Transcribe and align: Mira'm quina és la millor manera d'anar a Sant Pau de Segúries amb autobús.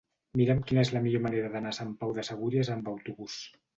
Mira'm 0.39 0.61
quina 0.69 0.85
és 0.87 0.91
la 0.95 1.01
millor 1.03 1.23
manera 1.27 1.51
d'anar 1.57 1.73
a 1.75 1.79
Sant 1.81 1.91
Pau 2.01 2.17
de 2.19 2.25
Segúries 2.31 2.73
amb 2.77 2.91
autobús. 2.95 3.37